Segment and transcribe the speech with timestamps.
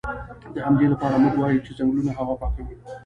[0.53, 2.75] د همدې لپاره موږ وایو چې ځنګلونه هوا پاکوي